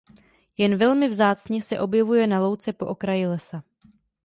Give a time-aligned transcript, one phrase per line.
[0.57, 3.63] Jen velmi vzácně se objevuje na louce po okraji lesa.